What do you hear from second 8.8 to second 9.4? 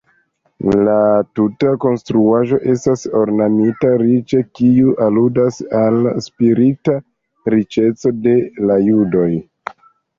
judoj.